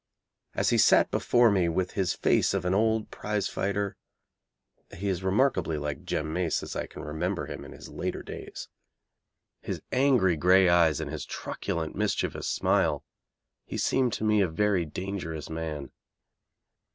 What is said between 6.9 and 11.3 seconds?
remember him in his later days), his angry grey eyes and his